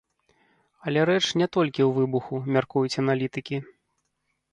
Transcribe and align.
Але 0.85 0.99
рэч 1.09 1.25
не 1.41 1.47
толькі 1.57 1.81
ў 1.85 1.91
выбуху, 1.97 2.33
мяркуюць 2.55 2.99
аналітыкі. 3.05 3.57